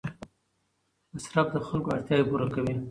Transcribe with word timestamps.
مصرف 1.13 1.47
د 1.51 1.57
خلکو 1.67 1.89
اړتیاوې 1.95 2.25
پوره 2.29 2.47
کوي. 2.55 2.75